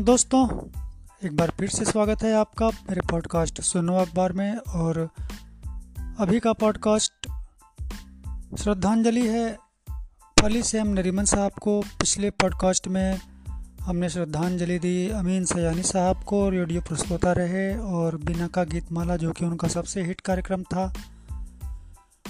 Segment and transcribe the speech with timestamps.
[0.00, 0.46] दोस्तों,
[1.24, 4.98] एक बार फिर से स्वागत है आपका मेरे पॉडकास्ट सुनो अखबार में और
[6.18, 7.28] अभी का पॉडकास्ट
[8.58, 9.58] श्रद्धांजलि है
[10.40, 13.18] फली सेम नरीमन साहब को। पिछले पॉडकास्ट में
[13.82, 19.16] हमने श्रद्धांजलि दी अमीन सयानी साहब को, रेडियो प्रस्तोता रहे और बिना का गीत माला
[19.16, 20.92] जो कि उनका सबसे हिट कार्यक्रम था,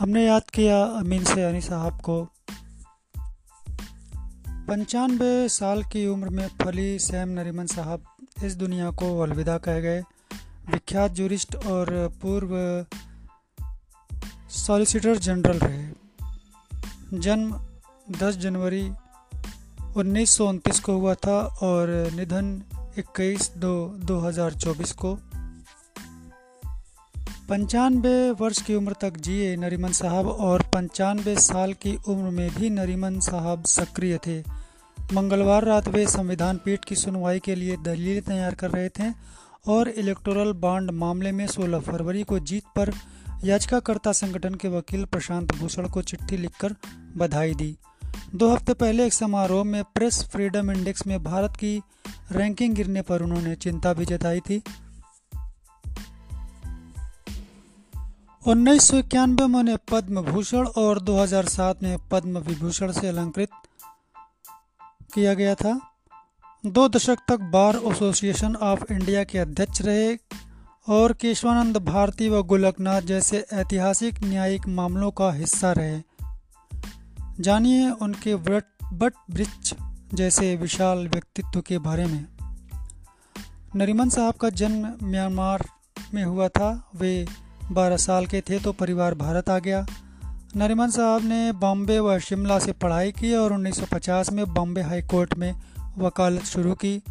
[0.00, 2.28] हमने याद किया अमीन सयानी साहब को।
[4.72, 8.04] पंचानवे साल की उम्र में फली सैम नरीमन साहब
[8.44, 10.00] इस दुनिया को अलविदा कह गए।
[10.70, 12.86] विख्यात जूरिस्ट और पूर्व
[14.50, 15.88] सॉलिसिटर जनरल रहे।
[17.18, 17.60] जन्म
[18.10, 18.92] 10 जनवरी
[19.96, 22.62] उन्नीस सौ उनतीस को हुआ था और निधन
[22.98, 25.18] 21 दो 2024 को।
[27.48, 32.70] पंचानवे वर्ष की उम्र तक जिए नरीमन साहब और पंचानवे साल की उम्र में भी
[32.70, 34.61] नरीमन साहब सक्रिय थे।
[35.12, 39.12] मंगलवार रात वे संविधान पीठ की सुनवाई के लिए दलील तैयार कर रहे थे
[39.68, 42.92] और इलेक्टोरल बॉन्ड मामले में 16 फरवरी को जीत पर
[43.44, 46.74] याचिकाकर्ता संगठन के वकील प्रशांत भूषण को चिट्ठी लिखकर
[47.16, 47.76] बधाई दी।
[48.34, 51.82] दो हफ़्ते पहले एक समारोह में प्रेस फ्रीडम इंडेक्स में भारत की
[52.32, 54.62] रैंकिंग गिरने पर उन्होंने चिंता भी जताई थी।
[58.46, 63.48] उन्नीस सौ इक्यानवे में उन्हें पद्म भूषण और 2007 में पद्म विभूषण से अलंकृत
[65.14, 65.80] किया गया था।
[66.66, 70.16] दो दशक तक बार एसोसिएशन ऑफ़ इंडिया के अध्यक्ष रहे
[70.88, 76.02] और केशवानंद भारती व गोलकनाथ जैसे ऐतिहासिक न्यायिक मामलों का हिस्सा रहे।
[77.40, 79.74] जानिए उनके व्रट बट वृक्ष
[80.14, 82.26] जैसे विशाल व्यक्तित्व के बारे में।
[83.76, 85.68] नरीमन साहब का जन्म म्यांमार
[86.14, 87.26] में हुआ था। वे
[87.72, 89.86] 12 साल के थे तो परिवार भारत आ गया।
[90.56, 95.34] नरिमन साहब ने बॉम्बे व शिमला से पढ़ाई की और 1950 में बॉम्बे हाई कोर्ट
[95.38, 95.54] में
[95.98, 97.02] वकालत शुरू की।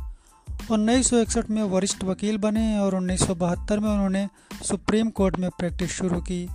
[0.72, 4.28] उन्नीस सौ इकसठ में वरिष्ठ वकील बने और उन्नीस सौ बहत्तर में उन्होंने
[4.64, 6.48] सुप्रीम कोर्ट में प्रैक्टिस शुरू की।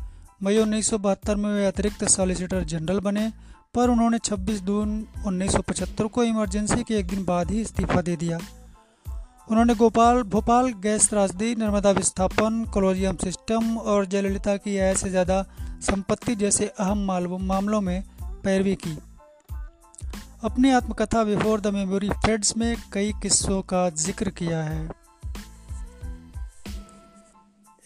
[0.43, 3.31] मई उन्नीस सौ बहत्तर में वे अतिरिक्त सॉलिसिटर जनरल बने,
[3.75, 8.39] पर उन्होंने 26 जून 1975 को इमरजेंसी के एक दिन बाद ही इस्तीफा दे दिया।
[9.51, 15.45] उन्होंने गोपाल, भोपाल गैस त्रासदी नर्मदा विस्थापन, कोलोजियम सिस्टम और जयललिता की आय से ज़्यादा
[15.81, 16.99] संपत्ति जैसे अहम
[17.43, 18.99] मामलों में पैरवी की।
[20.45, 24.91] अपनी आत्मकथा बिफोर द मेमोरी फेड्स में कई किस्सों का ज़िक्र किया है।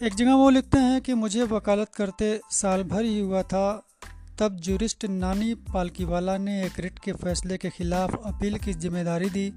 [0.01, 3.83] एक जगह वो लिखते हैं कि मुझे वकालत करते साल भर ही हुआ था,
[4.39, 9.53] तब जूरिस्ट नानी पालकीवाला ने एक रिट के फैसले के खिलाफ अपील की ज़िम्मेदारी दी।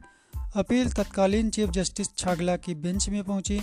[0.57, 3.61] अपील तत्कालीन चीफ जस्टिस छागला की बेंच में पहुँची।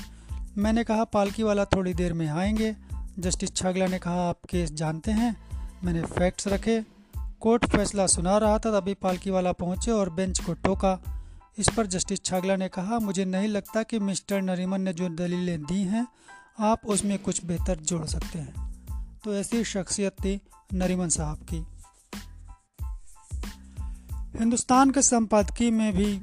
[0.57, 2.75] मैंने कहा पालकी वाला थोड़ी देर में आएँगे।
[3.21, 5.35] जस्टिस छागला ने कहा, आप केस जानते हैं,
[5.83, 6.85] मैंने फैक्ट्स रखे।
[7.17, 10.99] कोर्ट फैसला सुना रहा था, तभी पालकी वाला पहुँचे और बेंच को टोका।
[11.57, 15.63] इस पर जस्टिस छागला ने कहा, मुझे नहीं लगता कि मिस्टर नरीमन ने जो दलीलें
[15.63, 16.07] दी हैं,
[16.59, 18.71] आप उसमें कुछ बेहतर जोड़ सकते हैं।
[19.23, 20.41] तो ऐसी शख्सियत थी
[20.73, 21.65] नरीमन साहब की।
[24.39, 26.21] हिंदुस्तान के संपादकीय में भी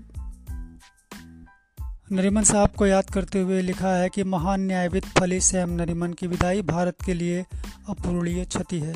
[2.12, 6.26] नरीमन साहब को याद करते हुए लिखा है कि महान न्यायविद फली सैम नरीमन की
[6.26, 7.44] विदाई भारत के लिए
[7.88, 8.94] अपूर्णीय क्षति है।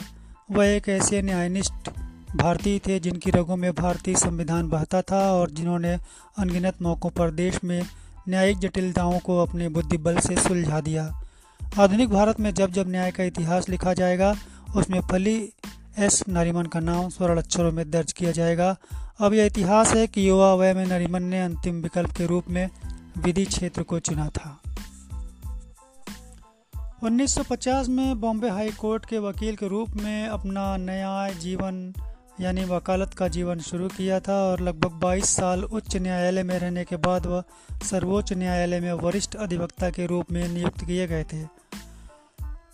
[0.50, 1.90] वह एक ऐसे न्यायनिष्ठ
[2.36, 5.92] भारतीय थे जिनकी रगों में भारतीय संविधान बहता था और जिन्होंने
[6.38, 7.82] अनगिनत मौक़ों पर देश में
[8.28, 11.04] न्यायिक जटिलताओं को अपने बुद्धिबल से सुलझा दिया।
[11.78, 14.34] आधुनिक भारत में जब जब न्याय का इतिहास लिखा जाएगा,
[14.76, 15.36] उसमें फली
[15.98, 18.76] एस नरीमन का नाम स्वर्ण अक्षरों में दर्ज किया जाएगा।
[19.20, 22.68] अब यह इतिहास है कि युवा वय में नरीमन ने अंतिम विकल्प के रूप में
[23.18, 24.62] विधि क्षेत्र को चुना था।
[27.02, 31.94] 1950 में बॉम्बे हाई कोर्ट के वकील के रूप में अपना नया जीवन,
[32.40, 36.84] यानी वकालत का जीवन शुरू किया था और लगभग 22 साल उच्च न्यायालय में रहने
[36.84, 37.42] के बाद वह
[37.82, 41.62] सर्वोच्च न्यायालय में वरिष्ठ अधिवक्ता के रूप में नियुक्त किए गए थे।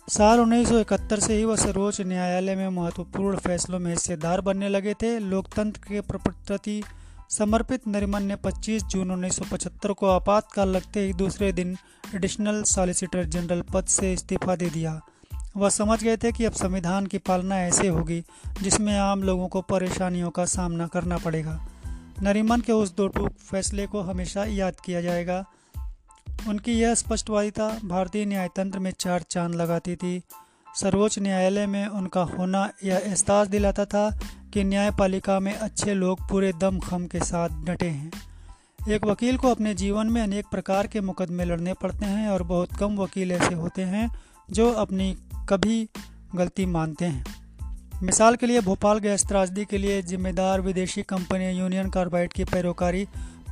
[0.09, 5.19] साल 1971 से ही वह सर्वोच्च न्यायालय में महत्वपूर्ण फैसलों में हिस्सेदार बनने लगे थे।
[5.19, 6.83] लोकतंत्र के प्रति
[7.29, 11.77] समर्पित नरिमन ने 25 जून 1975 को आपातकाल लगते ही दूसरे दिन
[12.15, 15.01] एडिशनल सॉलिसिटर जनरल पद से इस्तीफा दे दिया।
[15.57, 18.23] वह समझ गए थे कि अब संविधान की पालना ऐसे होगी,
[18.61, 21.67] जिसमें आम लोगों को परेशानियों का सामना करना पड़ेगा।
[22.23, 25.45] नरीमन के उस दो टूक फैसले को हमेशा याद किया जाएगा।
[26.47, 30.23] उनकी यह स्पष्टवादिता भारतीय न्यायतंत्र में चार चाँद लगाती थी।
[30.75, 34.19] सर्वोच्च न्यायालय में उनका होना यह एहसास दिलाता था
[34.53, 38.11] कि न्यायपालिका में अच्छे लोग पूरे दम खम के साथ डटे हैं।
[38.89, 42.73] एक वकील को अपने जीवन में अनेक प्रकार के मुकदमे लड़ने पड़ते हैं और बहुत
[42.73, 44.09] कम वकील ऐसे होते हैं
[44.51, 45.17] जो अपनी
[45.49, 45.87] कभी
[46.35, 47.25] गलती मानते हैं।
[48.03, 53.07] मिसाल के लिए भोपाल गैस त्रासदी के लिए जिम्मेदार विदेशी कंपनी यूनियन कार्बाइड की पैरोकारी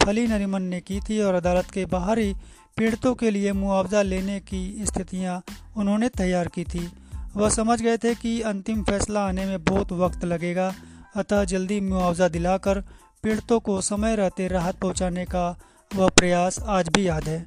[0.06, 2.34] फली नरिमन ने की थी और अदालत के बाहर ही
[2.78, 5.44] पीड़ितों के लिए मुआवजा लेने की स्थितियाँ
[5.78, 6.92] उन्होंने तैयार की थी।
[7.36, 10.76] वह समझ गए थे कि अंतिम फैसला आने में बहुत वक्त लगेगा,
[11.16, 12.84] अतः जल्दी मुआवजा दिलाकर
[13.24, 15.60] पीड़ितों को समय रहते राहत पहुँचाने का
[15.96, 17.46] वह प्रयास आज भी याद है।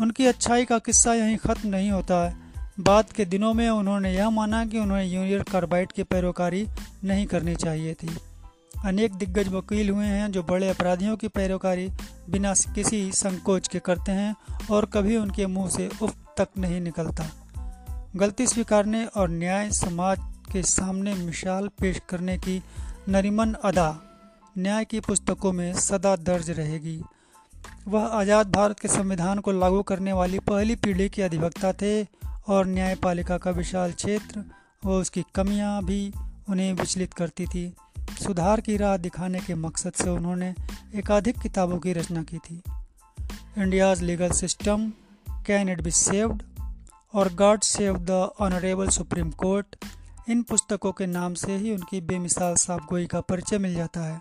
[0.00, 2.36] उनकी अच्छाई का किस्सा यहीं ख़त्म नहीं होता है।
[2.80, 6.66] बाद के दिनों में उन्होंने यह माना कि उन्हें यूनियन कार्बाइड की पैरोकारी
[7.04, 8.08] नहीं करनी चाहिए थी।
[8.84, 11.90] अनेक दिग्गज वकील हुए हैं जो बड़े अपराधियों की पैरोकारी
[12.30, 14.34] बिना किसी संकोच के करते हैं
[14.70, 17.39] और कभी उनके मुँह से उफ तक नहीं निकलता।
[18.16, 20.18] गलती स्वीकारने और न्याय समाज
[20.52, 22.62] के सामने मिसाल पेश करने की
[23.08, 23.90] नरिमन अदा
[24.58, 27.00] न्याय की पुस्तकों में सदा दर्ज रहेगी।
[27.88, 32.02] वह आज़ाद भारत के संविधान को लागू करने वाली पहली पीढ़ी के अधिवक्ता थे
[32.48, 34.44] और न्यायपालिका का विशाल क्षेत्र
[34.84, 36.12] व उसकी कमियाँ भी
[36.48, 37.72] उन्हें विचलित करती थी।
[38.22, 40.54] सुधार की राह दिखाने के मकसद से उन्होंने
[40.94, 42.62] एकाधिक किताबों की रचना की थी।
[43.58, 44.92] India's legal system,
[45.46, 46.42] can it be saved?
[47.14, 48.10] और God save the
[48.40, 49.76] honourable supreme court
[50.28, 54.20] इन पुस्तकों के नाम से ही उनकी बेमिसाल साफगोई का परिचय मिल जाता है।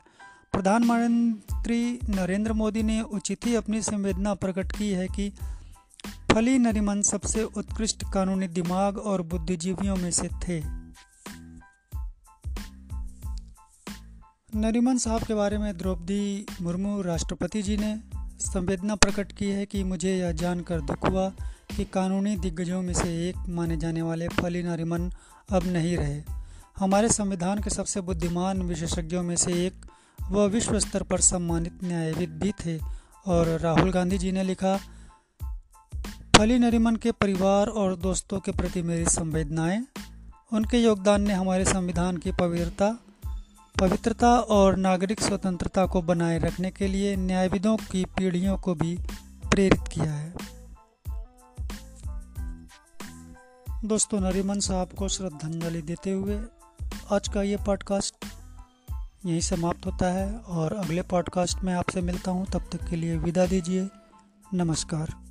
[0.53, 5.33] प्रधानमंत्री नरेंद्र मोदी ने उचित ही अपनी संवेदना प्रकट की है कि
[6.31, 10.59] फली नरिमन सबसे उत्कृष्ट कानूनी दिमाग और बुद्धिजीवियों में से थे।
[14.55, 17.99] नरिमन साहब के बारे में द्रौपदी मुर्मू राष्ट्रपति जी ने
[18.39, 21.29] संवेदना प्रकट की है कि मुझे यह जानकर दुख हुआ
[21.77, 25.11] कि कानूनी दिग्गजों में से एक माने जाने वाले फली नरिमन
[25.49, 26.21] अब नहीं रहे।
[26.77, 29.73] हमारे संविधान के सबसे बुद्धिमान विशेषज्ञों में से एक,
[30.31, 32.79] वह विश्व स्तर पर सम्मानित न्यायविद भी थे
[33.27, 34.79] और राहुल गांधी जी ने लिखा
[36.37, 39.85] फली नरिमन के परिवार और दोस्तों के प्रति मेरी संवेदनाएँ,
[40.53, 42.97] उनके योगदान ने हमारे संविधान की पवित्रता
[43.79, 48.97] पवित्रता और नागरिक स्वतंत्रता को बनाए रखने के लिए न्यायविदों की पीढ़ियों को भी
[49.51, 50.33] प्रेरित किया है।
[53.85, 56.41] दोस्तों, नरिमन साहब को श्रद्धांजलि देते हुए
[57.11, 58.25] आज का ये पॉडकास्ट
[59.25, 63.17] यहीं समाप्त होता है और अगले पॉडकास्ट में आपसे मिलता हूँ। तब तक के लिए
[63.17, 63.89] विदा दीजिए।
[64.53, 65.28] नमस्कार।